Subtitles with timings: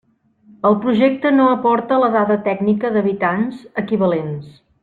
[0.69, 4.53] El projecte no aporta la dada tècnica d'habitants-equivalents.